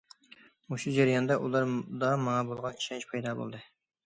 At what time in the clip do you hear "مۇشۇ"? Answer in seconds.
0.73-0.93